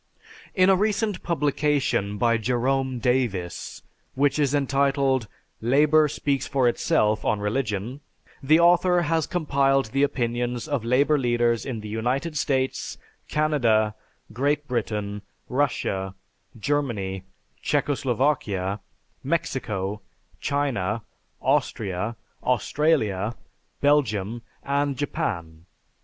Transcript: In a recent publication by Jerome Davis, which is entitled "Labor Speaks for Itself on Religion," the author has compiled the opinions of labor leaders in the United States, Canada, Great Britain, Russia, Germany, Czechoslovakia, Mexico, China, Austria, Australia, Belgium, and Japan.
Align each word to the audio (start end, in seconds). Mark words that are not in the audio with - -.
In 0.55 0.67
a 0.71 0.75
recent 0.75 1.21
publication 1.21 2.17
by 2.17 2.35
Jerome 2.37 2.97
Davis, 2.97 3.83
which 4.15 4.39
is 4.39 4.55
entitled 4.55 5.27
"Labor 5.61 6.07
Speaks 6.07 6.47
for 6.47 6.67
Itself 6.67 7.23
on 7.23 7.39
Religion," 7.39 8.01
the 8.41 8.59
author 8.59 9.03
has 9.03 9.27
compiled 9.27 9.91
the 9.91 10.01
opinions 10.01 10.67
of 10.67 10.83
labor 10.83 11.19
leaders 11.19 11.67
in 11.67 11.81
the 11.81 11.87
United 11.87 12.35
States, 12.35 12.97
Canada, 13.27 13.93
Great 14.33 14.67
Britain, 14.67 15.21
Russia, 15.47 16.15
Germany, 16.57 17.21
Czechoslovakia, 17.61 18.79
Mexico, 19.23 20.01
China, 20.39 21.03
Austria, 21.43 22.15
Australia, 22.41 23.35
Belgium, 23.81 24.41
and 24.63 24.97
Japan. 24.97 25.67